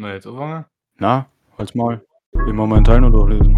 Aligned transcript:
Na, 0.00 0.14
jetzt 0.14 0.28
anfangen? 0.28 0.64
Na, 0.98 1.26
halt's 1.58 1.74
mal. 1.74 2.00
Immer 2.46 2.68
meinen 2.68 2.84
Teil 2.84 3.00
nur 3.00 3.10
durchlesen. 3.10 3.56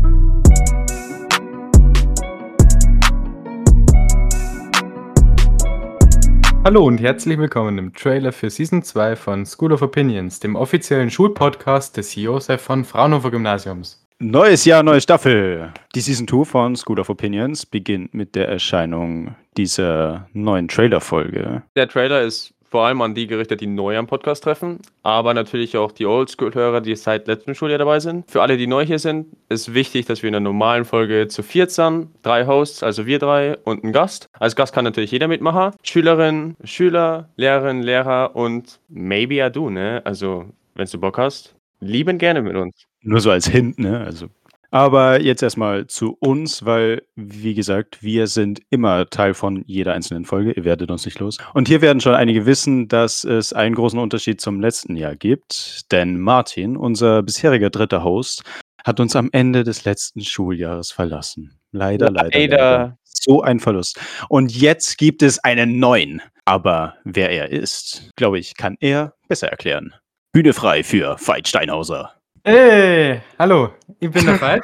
Hallo 6.64 6.86
und 6.86 6.96
herzlich 6.98 7.36
willkommen 7.36 7.76
im 7.76 7.92
Trailer 7.92 8.32
für 8.32 8.48
Season 8.48 8.82
2 8.82 9.16
von 9.16 9.44
School 9.44 9.70
of 9.74 9.82
Opinions, 9.82 10.40
dem 10.40 10.56
offiziellen 10.56 11.10
Schulpodcast 11.10 11.98
des 11.98 12.14
Josef 12.14 12.62
von 12.62 12.86
Fraunhofer 12.86 13.30
Gymnasiums. 13.30 14.02
Neues 14.18 14.64
Jahr, 14.64 14.82
neue 14.82 15.02
Staffel. 15.02 15.74
Die 15.94 16.00
Season 16.00 16.26
2 16.26 16.44
von 16.46 16.74
School 16.74 17.00
of 17.00 17.10
Opinions 17.10 17.66
beginnt 17.66 18.14
mit 18.14 18.34
der 18.34 18.48
Erscheinung 18.48 19.34
dieser 19.58 20.26
neuen 20.32 20.68
Trailer-Folge. 20.68 21.64
Der 21.76 21.86
Trailer 21.86 22.22
ist 22.22 22.54
vor 22.70 22.86
allem 22.86 23.02
an 23.02 23.14
die 23.14 23.26
gerichtet, 23.26 23.60
die 23.60 23.66
neu 23.66 23.98
am 23.98 24.06
Podcast 24.06 24.44
treffen, 24.44 24.78
aber 25.02 25.34
natürlich 25.34 25.76
auch 25.76 25.90
die 25.92 26.06
Oldschool-Hörer, 26.06 26.80
die 26.80 26.94
seit 26.94 27.26
letztem 27.26 27.54
Schuljahr 27.54 27.78
dabei 27.78 27.98
sind. 27.98 28.30
Für 28.30 28.42
alle, 28.42 28.56
die 28.56 28.68
neu 28.68 28.86
hier 28.86 29.00
sind, 29.00 29.26
ist 29.48 29.74
wichtig, 29.74 30.06
dass 30.06 30.22
wir 30.22 30.28
in 30.28 30.32
der 30.32 30.40
normalen 30.40 30.84
Folge 30.84 31.26
zu 31.28 31.42
viert 31.42 31.72
sind. 31.72 32.08
Drei 32.22 32.46
Hosts, 32.46 32.82
also 32.82 33.06
wir 33.06 33.18
drei 33.18 33.58
und 33.64 33.82
ein 33.82 33.92
Gast. 33.92 34.28
Als 34.38 34.54
Gast 34.54 34.72
kann 34.72 34.84
natürlich 34.84 35.10
jeder 35.10 35.26
mitmachen. 35.26 35.74
Schülerin, 35.82 36.56
Schüler, 36.62 37.28
Lehrerin, 37.36 37.82
Lehrer 37.82 38.36
und 38.36 38.78
maybe 38.88 39.34
ja 39.34 39.50
du, 39.50 39.70
ne? 39.70 40.00
Also, 40.04 40.46
wenn 40.76 40.86
du 40.86 40.98
Bock 40.98 41.18
hast, 41.18 41.56
lieben 41.80 42.18
gerne 42.18 42.40
mit 42.40 42.54
uns. 42.54 42.84
Nur 43.02 43.20
so 43.20 43.30
als 43.30 43.48
Hint, 43.48 43.78
ne? 43.78 44.00
Also. 44.00 44.26
Aber 44.70 45.20
jetzt 45.20 45.42
erstmal 45.42 45.86
zu 45.88 46.16
uns, 46.20 46.64
weil, 46.64 47.02
wie 47.16 47.54
gesagt, 47.54 48.02
wir 48.02 48.28
sind 48.28 48.60
immer 48.70 49.10
Teil 49.10 49.34
von 49.34 49.64
jeder 49.66 49.94
einzelnen 49.94 50.24
Folge. 50.24 50.52
Ihr 50.52 50.64
werdet 50.64 50.90
uns 50.90 51.04
nicht 51.04 51.18
los. 51.18 51.38
Und 51.54 51.66
hier 51.66 51.80
werden 51.80 52.00
schon 52.00 52.14
einige 52.14 52.46
wissen, 52.46 52.86
dass 52.86 53.24
es 53.24 53.52
einen 53.52 53.74
großen 53.74 53.98
Unterschied 53.98 54.40
zum 54.40 54.60
letzten 54.60 54.96
Jahr 54.96 55.16
gibt. 55.16 55.90
Denn 55.90 56.20
Martin, 56.20 56.76
unser 56.76 57.22
bisheriger 57.22 57.70
dritter 57.70 58.04
Host, 58.04 58.44
hat 58.84 59.00
uns 59.00 59.16
am 59.16 59.28
Ende 59.32 59.64
des 59.64 59.84
letzten 59.84 60.22
Schuljahres 60.22 60.92
verlassen. 60.92 61.58
Leider, 61.72 62.10
leider, 62.10 62.30
leider. 62.38 62.56
Leider. 62.56 62.96
So 63.04 63.42
ein 63.42 63.60
Verlust. 63.60 64.00
Und 64.28 64.56
jetzt 64.56 64.96
gibt 64.96 65.22
es 65.22 65.38
einen 65.40 65.78
neuen. 65.78 66.22
Aber 66.46 66.94
wer 67.04 67.30
er 67.30 67.50
ist, 67.50 68.10
glaube 68.16 68.38
ich, 68.38 68.56
kann 68.56 68.76
er 68.80 69.14
besser 69.28 69.48
erklären. 69.48 69.94
Bühne 70.32 70.52
frei 70.52 70.82
für 70.82 71.16
Veit 71.18 71.48
Steinhauser. 71.48 72.19
Hey, 72.44 73.20
hallo, 73.38 73.70
ich 73.98 74.10
bin 74.10 74.24
der 74.24 74.40
Veit. 74.40 74.62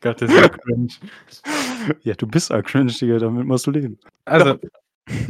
Gott, 0.00 0.20
das 0.20 0.30
ist 0.30 0.36
ja 0.38 0.48
cringe. 0.48 0.88
Ja, 2.02 2.14
du 2.14 2.26
bist 2.26 2.52
auch 2.52 2.62
cringe, 2.62 2.92
Digga, 2.92 3.18
damit 3.18 3.46
musst 3.46 3.66
du 3.66 3.70
leben. 3.70 3.98
Also, 4.26 4.58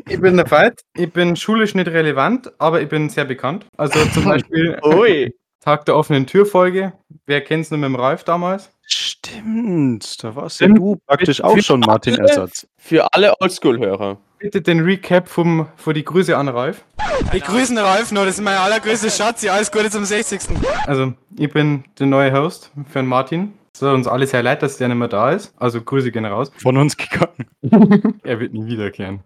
ich 0.09 0.21
bin 0.21 0.37
der 0.37 0.51
Veit. 0.51 0.81
Ich 0.97 1.13
bin 1.13 1.37
schulisch 1.37 1.75
nicht 1.75 1.87
relevant, 1.89 2.51
aber 2.59 2.81
ich 2.83 2.89
bin 2.89 3.09
sehr 3.11 3.25
bekannt. 3.27 3.67
Also 3.77 4.05
zum 4.07 4.25
Beispiel 4.27 4.79
Ui. 4.83 5.33
Tag 5.61 5.85
der 5.87 5.97
offenen 5.97 6.27
Türfolge. 6.27 6.93
Wer 7.27 7.41
kennt's 7.43 7.71
nur 7.71 7.79
mit 7.79 7.89
dem 7.89 7.97
Ralf 7.97 8.25
damals? 8.25 8.71
Stimmt, 8.83 10.23
da 10.23 10.35
warst 10.37 10.61
ja 10.61 10.69
du 10.69 10.97
praktisch 11.07 11.39
Für- 11.39 11.45
auch 11.45 11.55
für 11.55 11.63
schon 11.63 11.81
Martin 11.81 12.15
alle- 12.15 12.29
Ersatz. 12.29 12.67
Für 12.77 13.13
alle 13.13 13.35
Oldschool-Hörer. 13.41 14.19
Bitte 14.39 14.61
den 14.63 14.81
Recap 14.81 15.29
vom, 15.29 15.67
vor 15.77 15.95
die 15.95 16.05
Grüße 16.05 16.37
an 16.37 16.49
Ralf. 16.49 16.85
Wir 17.31 17.41
grüßen 17.41 17.77
Ralf 17.79 18.13
noch, 18.13 18.25
das 18.25 18.37
ist 18.37 18.45
mein 18.45 18.57
allergrößter 18.57 19.11
Schatz. 19.11 19.43
Ja, 19.43 19.55
alles 19.55 19.71
Gute 19.71 19.91
zum 19.91 20.05
60. 20.05 20.41
Also, 20.87 21.15
ich 21.39 21.53
bin 21.53 21.85
der 21.99 22.07
neue 22.07 22.33
Host 22.33 22.71
für 22.89 23.01
den 23.01 23.07
Martin. 23.07 23.55
Es 23.73 23.81
tut 23.81 23.91
uns 23.91 24.07
alle 24.07 24.27
sehr 24.27 24.43
leid, 24.43 24.63
dass 24.63 24.77
der 24.77 24.89
nicht 24.89 24.97
mehr 24.99 25.09
da 25.09 25.31
ist. 25.31 25.53
Also, 25.57 25.81
Grüße 25.81 26.11
gehen 26.11 26.25
raus. 26.25 26.51
Von 26.57 26.77
uns 26.77 26.97
gegangen. 26.97 27.47
Er 28.23 28.41
wird 28.41 28.53
nie 28.53 28.67
wiederkehren. 28.67 29.21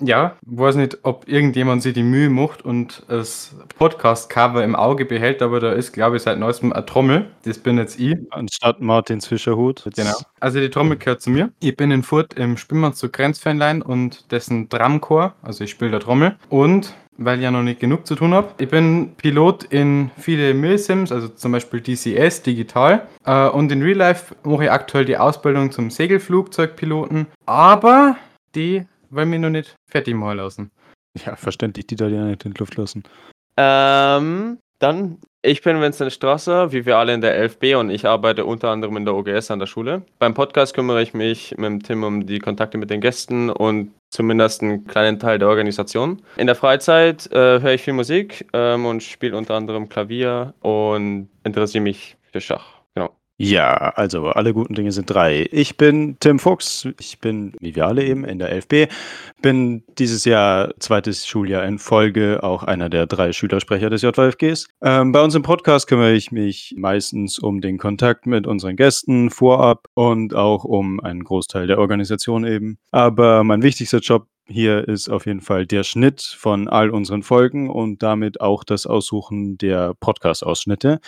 Ja, 0.00 0.36
weiß 0.46 0.76
nicht, 0.76 0.98
ob 1.02 1.28
irgendjemand 1.28 1.82
sich 1.82 1.92
die 1.92 2.04
Mühe 2.04 2.30
macht 2.30 2.64
und 2.64 3.02
das 3.08 3.56
Podcast-Cover 3.78 4.62
im 4.62 4.76
Auge 4.76 5.04
behält, 5.04 5.42
aber 5.42 5.58
da 5.60 5.72
ist, 5.72 5.92
glaube 5.92 6.16
ich, 6.16 6.22
seit 6.22 6.38
neuestem 6.38 6.72
eine 6.72 6.86
Trommel. 6.86 7.26
Das 7.44 7.58
bin 7.58 7.78
jetzt 7.78 7.98
ich. 7.98 8.16
Anstatt 8.30 8.80
Martins 8.80 9.26
Fischerhut. 9.26 9.88
Genau. 9.96 10.14
Also 10.38 10.60
die 10.60 10.70
Trommel 10.70 10.98
gehört 10.98 11.20
zu 11.20 11.30
mir. 11.30 11.50
Ich 11.60 11.76
bin 11.76 11.90
in 11.90 12.02
Furt 12.02 12.34
im 12.34 12.56
Spielmannszug 12.56 13.12
Grenzfähnlein 13.12 13.82
und 13.82 14.30
dessen 14.30 14.68
Drumchor, 14.68 15.34
also 15.42 15.64
ich 15.64 15.70
spiele 15.70 15.90
der 15.90 16.00
Trommel. 16.00 16.36
Und 16.48 16.94
weil 17.16 17.38
ich 17.38 17.44
ja 17.44 17.50
noch 17.50 17.62
nicht 17.62 17.80
genug 17.80 18.06
zu 18.06 18.14
tun 18.14 18.34
habe, 18.34 18.54
ich 18.58 18.68
bin 18.68 19.14
Pilot 19.16 19.64
in 19.64 20.10
viele 20.18 20.54
Milsims, 20.54 21.12
also 21.12 21.28
zum 21.28 21.52
Beispiel 21.52 21.80
DCS, 21.80 22.42
digital. 22.42 23.06
Äh, 23.24 23.48
und 23.48 23.70
in 23.70 23.82
Real 23.82 23.98
Life 23.98 24.34
mache 24.44 24.64
ich 24.64 24.70
aktuell 24.70 25.04
die 25.04 25.16
Ausbildung 25.16 25.70
zum 25.70 25.90
Segelflugzeugpiloten. 25.90 27.26
Aber 27.46 28.16
die 28.54 28.86
wollen 29.10 29.30
mich 29.30 29.40
noch 29.40 29.50
nicht 29.50 29.76
fertig 29.86 30.14
machen 30.14 30.38
lassen. 30.38 30.70
Ja, 31.26 31.36
verständlich, 31.36 31.86
die 31.86 31.96
da 31.96 32.08
die 32.08 32.16
nicht 32.16 32.44
in 32.44 32.54
die 32.54 32.58
Luft 32.58 32.76
lassen. 32.76 33.02
Ähm, 33.58 34.58
dann, 34.78 35.18
ich 35.42 35.60
bin 35.62 35.80
Vincent 35.80 36.12
Strasser, 36.12 36.72
wie 36.72 36.86
wir 36.86 36.96
alle 36.98 37.12
in 37.12 37.20
der 37.20 37.48
11b 37.48 37.76
und 37.76 37.90
ich 37.90 38.06
arbeite 38.06 38.44
unter 38.44 38.70
anderem 38.70 38.96
in 38.96 39.04
der 39.04 39.14
OGS 39.14 39.50
an 39.50 39.58
der 39.58 39.66
Schule. 39.66 40.02
Beim 40.20 40.34
Podcast 40.34 40.72
kümmere 40.72 41.02
ich 41.02 41.14
mich 41.14 41.56
mit 41.58 41.66
dem 41.66 41.82
Tim 41.82 42.04
um 42.04 42.26
die 42.26 42.38
Kontakte 42.38 42.78
mit 42.78 42.90
den 42.90 43.00
Gästen 43.00 43.50
und 43.50 43.92
zumindest 44.10 44.62
einen 44.62 44.86
kleinen 44.86 45.18
Teil 45.18 45.40
der 45.40 45.48
Organisation. 45.48 46.22
In 46.36 46.46
der 46.46 46.54
Freizeit 46.54 47.26
äh, 47.32 47.60
höre 47.60 47.74
ich 47.74 47.82
viel 47.82 47.94
Musik 47.94 48.46
ähm, 48.52 48.86
und 48.86 49.02
spiele 49.02 49.36
unter 49.36 49.54
anderem 49.54 49.88
Klavier 49.88 50.54
und 50.60 51.28
interessiere 51.42 51.82
mich 51.82 52.16
für 52.30 52.40
Schach. 52.40 52.81
Ja, 53.44 53.74
also 53.96 54.28
alle 54.28 54.54
guten 54.54 54.74
Dinge 54.74 54.92
sind 54.92 55.10
drei. 55.10 55.48
Ich 55.50 55.76
bin 55.76 56.16
Tim 56.20 56.38
Fuchs. 56.38 56.86
Ich 57.00 57.18
bin, 57.18 57.54
wie 57.58 57.74
wir 57.74 57.88
alle 57.88 58.04
eben, 58.04 58.24
in 58.24 58.38
der 58.38 58.56
11b. 58.56 58.88
Bin 59.42 59.82
dieses 59.98 60.24
Jahr, 60.24 60.72
zweites 60.78 61.26
Schuljahr 61.26 61.64
in 61.64 61.80
Folge, 61.80 62.44
auch 62.44 62.62
einer 62.62 62.88
der 62.88 63.06
drei 63.06 63.32
Schülersprecher 63.32 63.90
des 63.90 64.02
JVFGs. 64.02 64.68
Ähm, 64.80 65.10
bei 65.10 65.20
uns 65.20 65.34
im 65.34 65.42
Podcast 65.42 65.88
kümmere 65.88 66.12
ich 66.12 66.30
mich 66.30 66.76
meistens 66.76 67.40
um 67.40 67.60
den 67.60 67.78
Kontakt 67.78 68.26
mit 68.26 68.46
unseren 68.46 68.76
Gästen 68.76 69.28
vorab 69.28 69.88
und 69.94 70.36
auch 70.36 70.62
um 70.62 71.00
einen 71.00 71.24
Großteil 71.24 71.66
der 71.66 71.80
Organisation 71.80 72.46
eben. 72.46 72.78
Aber 72.92 73.42
mein 73.42 73.62
wichtigster 73.62 73.98
Job 73.98 74.28
hier 74.46 74.86
ist 74.86 75.08
auf 75.08 75.26
jeden 75.26 75.40
Fall 75.40 75.66
der 75.66 75.82
Schnitt 75.82 76.20
von 76.22 76.68
all 76.68 76.90
unseren 76.90 77.24
Folgen 77.24 77.70
und 77.70 78.04
damit 78.04 78.40
auch 78.40 78.62
das 78.62 78.86
Aussuchen 78.86 79.58
der 79.58 79.94
Podcast-Ausschnitte 79.98 81.00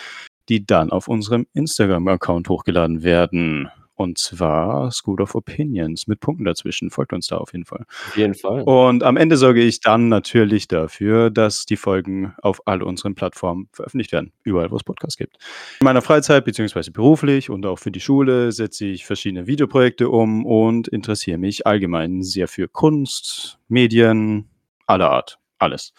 die 0.49 0.65
dann 0.65 0.91
auf 0.91 1.07
unserem 1.07 1.47
Instagram-Account 1.53 2.49
hochgeladen 2.49 3.03
werden. 3.03 3.69
Und 3.97 4.17
zwar 4.17 4.91
School 4.91 5.21
of 5.21 5.35
Opinions 5.35 6.05
mit 6.07 6.19
Punkten 6.19 6.43
dazwischen. 6.43 6.89
Folgt 6.91 7.13
uns 7.13 7.27
da 7.27 7.37
auf 7.37 7.53
jeden 7.53 7.63
Fall. 7.63 7.85
Auf 8.09 8.17
jeden 8.17 8.33
Fall. 8.33 8.61
Und 8.63 9.03
am 9.03 9.15
Ende 9.15 9.37
sorge 9.37 9.61
ich 9.61 9.79
dann 9.79 10.09
natürlich 10.09 10.67
dafür, 10.67 11.29
dass 11.29 11.65
die 11.65 11.77
Folgen 11.77 12.33
auf 12.41 12.67
all 12.67 12.83
unseren 12.83 13.15
Plattformen 13.15 13.69
veröffentlicht 13.71 14.11
werden. 14.11 14.33
Überall, 14.43 14.69
wo 14.69 14.75
es 14.75 14.83
Podcasts 14.83 15.17
gibt. 15.17 15.37
In 15.79 15.85
meiner 15.85 16.01
Freizeit 16.01 16.43
beziehungsweise 16.43 16.91
beruflich 16.91 17.49
und 17.49 17.65
auch 17.65 17.79
für 17.79 17.91
die 17.91 18.01
Schule 18.01 18.51
setze 18.51 18.85
ich 18.85 19.05
verschiedene 19.05 19.47
Videoprojekte 19.47 20.09
um 20.09 20.45
und 20.45 20.89
interessiere 20.89 21.37
mich 21.37 21.65
allgemein 21.65 22.21
sehr 22.21 22.49
für 22.49 22.67
Kunst, 22.67 23.59
Medien, 23.69 24.49
aller 24.87 25.09
Art. 25.09 25.39
Alles. 25.57 25.93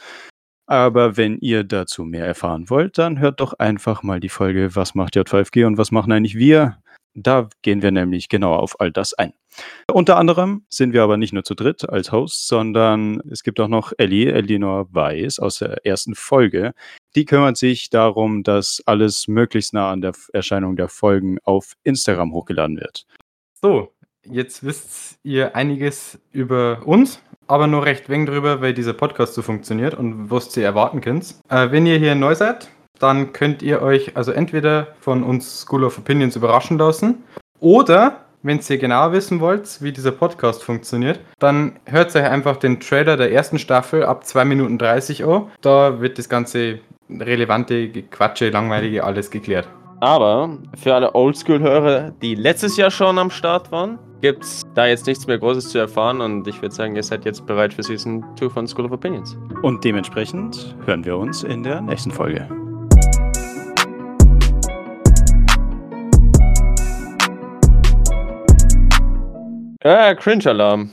Aber 0.67 1.17
wenn 1.17 1.39
ihr 1.39 1.65
dazu 1.65 2.05
mehr 2.05 2.27
erfahren 2.27 2.69
wollt, 2.69 2.99
dann 2.99 3.21
hört 3.21 3.41
doch 3.41 3.55
einfach 3.55 4.03
mal 4.03 4.21
die 4.21 4.29
Folge 4.29 4.75
Was 4.75 4.95
macht 4.95 5.17
J5G 5.17 5.65
und 5.67 5.79
was 5.79 5.93
machen 5.93 6.13
eigentlich 6.13 6.37
wir? 6.37 6.79
Da 7.15 7.49
gehen 7.63 7.81
wir 7.81 7.93
nämlich 7.93 8.29
genauer 8.29 8.59
auf 8.61 8.79
all 8.79 8.93
das 8.93 9.15
ein. 9.15 9.33
Unter 9.91 10.19
anderem 10.19 10.67
sind 10.69 10.93
wir 10.93 11.03
aber 11.03 11.17
nicht 11.17 11.33
nur 11.33 11.45
zu 11.45 11.55
dritt 11.55 11.89
als 11.89 12.13
Host, 12.13 12.47
sondern 12.47 13.23
es 13.31 13.43
gibt 13.43 13.59
auch 13.59 13.69
noch 13.69 13.93
Ellie, 13.97 14.31
Elinor 14.33 14.93
Weiß 14.93 15.39
aus 15.39 15.61
der 15.61 15.87
ersten 15.87 16.15
Folge. 16.15 16.75
Die 17.15 17.25
kümmert 17.25 17.57
sich 17.57 17.89
darum, 17.89 18.43
dass 18.43 18.83
alles 18.85 19.29
möglichst 19.29 19.73
nah 19.73 19.91
an 19.91 20.03
der 20.03 20.13
Erscheinung 20.35 20.77
der 20.77 20.89
Folgen 20.89 21.39
auf 21.45 21.73
Instagram 21.85 22.35
hochgeladen 22.35 22.77
wird. 22.77 23.07
So, 23.55 23.95
jetzt 24.25 24.63
wisst 24.63 25.19
ihr 25.23 25.57
einiges 25.57 26.19
über 26.33 26.83
uns, 26.85 27.23
aber 27.47 27.67
nur 27.67 27.85
recht 27.85 28.09
wenig 28.09 28.29
drüber, 28.29 28.61
weil 28.61 28.75
dieser 28.75 28.93
Podcast 28.93 29.35
so 29.35 29.43
funktioniert 29.43 29.95
und 29.95 30.31
was 30.31 30.57
ihr 30.57 30.65
erwarten 30.65 31.01
könnt. 31.01 31.35
Äh, 31.49 31.71
wenn 31.71 31.87
ihr 31.87 31.99
hier 31.99 32.15
neu 32.15 32.35
seid, 32.35 32.69
dann 32.99 33.33
könnt 33.33 33.63
ihr 33.63 33.83
euch 33.83 34.17
also 34.17 34.33
entweder 34.33 34.89
von 35.01 35.23
uns 35.23 35.63
School 35.63 35.85
of 35.85 35.99
Opinions 35.99 36.37
überraschen 36.37 36.79
lassen 36.79 37.25
oder 37.61 38.21
wenn 38.43 38.61
ihr 38.69 38.79
genau 38.79 39.11
wissen 39.11 39.41
wollt, 39.41 39.83
wie 39.83 39.91
dieser 39.91 40.13
Podcast 40.13 40.63
funktioniert, 40.63 41.19
dann 41.41 41.81
hört 41.85 42.15
euch 42.15 42.23
einfach 42.25 42.57
den 42.57 42.79
Trailer 42.79 43.17
der 43.17 43.33
ersten 43.33 43.59
Staffel 43.59 44.05
ab 44.05 44.25
2 44.25 44.45
Minuten 44.45 44.79
30 44.79 45.25
an. 45.25 45.51
Da 45.63 46.01
wird 46.01 46.17
das 46.17 46.29
ganze 46.29 46.79
relevante 47.11 47.89
Quatsche, 47.89 48.51
langweilige 48.51 49.03
alles 49.03 49.31
geklärt. 49.31 49.69
Aber 50.01 50.59
für 50.75 50.95
alle 50.95 51.15
Oldschool-Hörer, 51.15 52.11
die 52.21 52.35
letztes 52.35 52.77
Jahr 52.77 52.91
schon 52.91 53.19
am 53.19 53.31
Start 53.31 53.73
waren, 53.73 53.99
gibt's 54.21 54.63
da 54.75 54.87
jetzt 54.87 55.07
nichts 55.07 55.27
mehr 55.27 55.39
Großes 55.39 55.71
zu 55.71 55.79
erfahren 55.79 56.21
und 56.21 56.47
ich 56.47 56.61
würde 56.61 56.75
sagen, 56.75 56.97
ihr 56.97 57.03
seid 57.03 57.25
jetzt 57.25 57.47
bereit 57.47 57.73
für 57.73 57.83
Season 57.83 58.23
2 58.39 58.49
von 58.51 58.67
School 58.67 58.85
of 58.85 58.93
Opinions. 58.93 59.39
Und 59.63 59.85
dementsprechend 59.85 60.77
hören 60.85 61.05
wir 61.05 61.17
uns 61.17 61.45
in 61.45 61.63
der 61.63 61.81
nächsten 61.81 62.11
Folge. 62.11 62.47
Äh, 69.81 70.15
Cringe-Alarm. 70.17 70.91